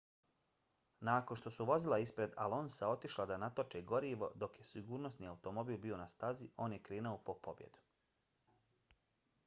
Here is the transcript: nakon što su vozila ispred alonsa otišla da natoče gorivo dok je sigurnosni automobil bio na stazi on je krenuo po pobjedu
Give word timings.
nakon 1.09 1.37
što 1.41 1.51
su 1.57 1.65
vozila 1.71 1.97
ispred 2.03 2.31
alonsa 2.45 2.87
otišla 2.93 3.25
da 3.31 3.37
natoče 3.43 3.81
gorivo 3.91 4.29
dok 4.43 4.57
je 4.61 4.65
sigurnosni 4.69 5.29
automobil 5.33 5.77
bio 5.83 5.99
na 6.03 6.07
stazi 6.13 6.47
on 6.65 6.73
je 6.77 6.81
krenuo 6.89 7.21
po 7.29 7.37
pobjedu 7.49 7.85